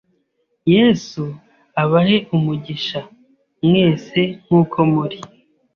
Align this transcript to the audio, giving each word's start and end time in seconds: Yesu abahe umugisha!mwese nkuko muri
Yesu 0.75 1.23
abahe 1.81 2.17
umugisha!mwese 2.35 4.19
nkuko 4.43 4.77
muri 4.93 5.17